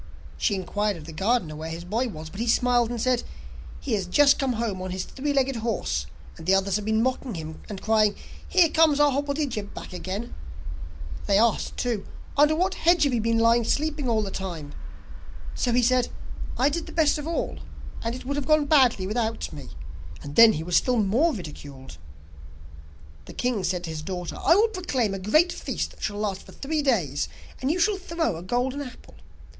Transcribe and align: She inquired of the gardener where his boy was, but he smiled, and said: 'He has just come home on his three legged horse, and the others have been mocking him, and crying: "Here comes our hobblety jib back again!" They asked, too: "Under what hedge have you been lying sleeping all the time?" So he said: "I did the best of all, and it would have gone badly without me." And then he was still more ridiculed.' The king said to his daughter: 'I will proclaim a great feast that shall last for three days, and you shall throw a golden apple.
She 0.35 0.55
inquired 0.55 0.97
of 0.97 1.05
the 1.05 1.11
gardener 1.13 1.55
where 1.55 1.69
his 1.69 1.83
boy 1.83 2.07
was, 2.07 2.31
but 2.31 2.39
he 2.39 2.47
smiled, 2.47 2.89
and 2.89 2.99
said: 2.99 3.21
'He 3.81 3.93
has 3.93 4.07
just 4.07 4.39
come 4.39 4.53
home 4.53 4.81
on 4.81 4.89
his 4.89 5.03
three 5.03 5.31
legged 5.31 5.57
horse, 5.57 6.07
and 6.37 6.47
the 6.47 6.55
others 6.55 6.75
have 6.77 6.85
been 6.85 7.03
mocking 7.03 7.35
him, 7.35 7.61
and 7.69 7.83
crying: 7.83 8.15
"Here 8.49 8.69
comes 8.69 8.99
our 8.99 9.11
hobblety 9.11 9.45
jib 9.47 9.75
back 9.75 9.93
again!" 9.93 10.33
They 11.27 11.37
asked, 11.37 11.77
too: 11.77 12.07
"Under 12.35 12.55
what 12.55 12.73
hedge 12.73 13.03
have 13.03 13.13
you 13.13 13.21
been 13.21 13.37
lying 13.37 13.63
sleeping 13.63 14.09
all 14.09 14.23
the 14.23 14.31
time?" 14.31 14.73
So 15.53 15.71
he 15.71 15.83
said: 15.83 16.07
"I 16.57 16.69
did 16.69 16.87
the 16.87 16.93
best 16.93 17.19
of 17.19 17.27
all, 17.27 17.57
and 18.01 18.15
it 18.15 18.25
would 18.25 18.37
have 18.37 18.47
gone 18.47 18.65
badly 18.65 19.05
without 19.05 19.53
me." 19.53 19.69
And 20.23 20.35
then 20.35 20.53
he 20.53 20.63
was 20.63 20.75
still 20.75 20.97
more 20.97 21.31
ridiculed.' 21.31 21.99
The 23.25 23.33
king 23.33 23.63
said 23.63 23.83
to 23.83 23.91
his 23.91 24.01
daughter: 24.01 24.37
'I 24.43 24.55
will 24.55 24.67
proclaim 24.69 25.13
a 25.13 25.19
great 25.19 25.53
feast 25.53 25.91
that 25.91 26.01
shall 26.01 26.17
last 26.17 26.41
for 26.41 26.53
three 26.53 26.81
days, 26.81 27.29
and 27.61 27.69
you 27.69 27.77
shall 27.79 27.97
throw 27.97 28.35
a 28.35 28.41
golden 28.41 28.81
apple. 28.81 29.13